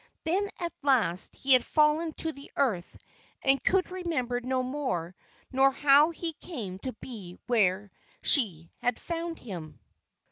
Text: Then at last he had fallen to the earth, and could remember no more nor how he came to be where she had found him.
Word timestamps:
Then 0.23 0.49
at 0.59 0.73
last 0.81 1.35
he 1.35 1.53
had 1.53 1.63
fallen 1.63 2.13
to 2.13 2.31
the 2.31 2.49
earth, 2.57 2.97
and 3.43 3.63
could 3.63 3.91
remember 3.91 4.41
no 4.41 4.63
more 4.63 5.13
nor 5.51 5.69
how 5.69 6.09
he 6.09 6.33
came 6.33 6.79
to 6.79 6.93
be 6.93 7.37
where 7.45 7.91
she 8.23 8.71
had 8.81 8.97
found 8.99 9.37
him. 9.37 9.79